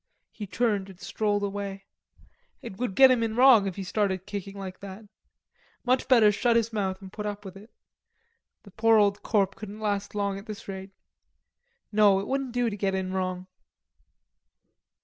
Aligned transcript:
He 0.31 0.47
turned 0.47 0.89
and 0.89 0.99
strolled 0.99 1.43
away. 1.43 1.85
It 2.63 2.79
would 2.79 2.95
get 2.95 3.11
him 3.11 3.21
in 3.21 3.35
wrong 3.35 3.67
if 3.67 3.75
he 3.75 3.83
started 3.83 4.25
kicking 4.25 4.57
like 4.57 4.79
that. 4.79 5.05
Much 5.85 6.07
better 6.07 6.31
shut 6.31 6.55
his 6.55 6.73
mouth 6.73 6.99
and 7.03 7.13
put 7.13 7.27
up 7.27 7.45
with 7.45 7.55
it. 7.55 7.69
The 8.63 8.71
poor 8.71 8.97
old 8.97 9.21
corp 9.21 9.53
couldn't 9.53 9.79
last 9.79 10.15
long 10.15 10.39
at 10.39 10.47
this 10.47 10.67
rate. 10.67 10.89
No, 11.91 12.19
it 12.19 12.25
wouldn't 12.25 12.51
do 12.51 12.67
to 12.71 12.75
get 12.75 12.95
in 12.95 13.13
wrong. 13.13 13.45